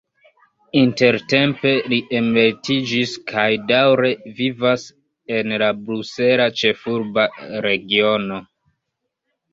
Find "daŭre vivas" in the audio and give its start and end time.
3.73-4.87